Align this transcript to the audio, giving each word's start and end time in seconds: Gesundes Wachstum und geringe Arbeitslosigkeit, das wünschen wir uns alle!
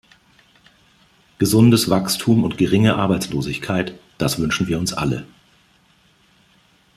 Gesundes 1.37 1.87
Wachstum 1.91 2.43
und 2.43 2.57
geringe 2.57 2.95
Arbeitslosigkeit, 2.95 3.93
das 4.17 4.39
wünschen 4.39 4.65
wir 4.67 4.79
uns 4.79 4.93
alle! 4.93 5.27